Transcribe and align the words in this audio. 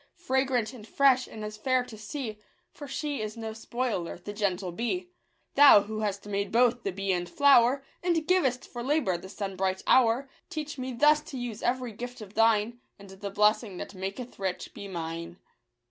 Fragrant 0.17 0.73
and 0.73 0.87
fresh, 0.87 1.27
and 1.27 1.45
as 1.45 1.57
fair 1.57 1.83
to 1.83 1.95
see; 1.95 2.39
For 2.71 2.87
she 2.87 3.21
is 3.21 3.37
no 3.37 3.53
spoiler, 3.53 4.17
the 4.17 4.33
gentle 4.33 4.71
bee! 4.71 5.11
Thou, 5.53 5.81
who 5.81 5.99
hast 5.99 6.25
made 6.25 6.51
both 6.51 6.81
the 6.81 6.91
bee 6.91 7.11
and 7.11 7.29
flower, 7.29 7.83
And 8.01 8.25
givest 8.27 8.65
for 8.67 8.81
labour 8.81 9.19
the 9.19 9.29
sunbright 9.29 9.83
hour, 9.85 10.27
Teach 10.49 10.79
me 10.79 10.91
thus 10.91 11.21
to 11.25 11.37
use 11.37 11.61
every 11.61 11.91
gift 11.91 12.19
of 12.19 12.33
Thine; 12.33 12.79
And 12.97 13.11
the 13.11 13.29
blessing 13.29 13.77
that 13.77 13.93
maketh 13.93 14.39
rich 14.39 14.73
be 14.73 14.87
mine. 14.87 15.37